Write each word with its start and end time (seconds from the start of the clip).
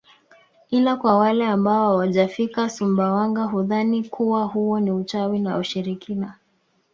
Ila 0.69 0.95
kwa 0.97 1.17
wale 1.17 1.47
ambao 1.47 1.87
hawajafika 1.89 2.69
Sumbawanga 2.69 3.43
hudhani 3.43 4.03
kuwa 4.03 4.45
huo 4.45 4.79
ni 4.79 4.91
uchawi 4.91 5.39
na 5.39 5.57
ushirikina 5.57 6.37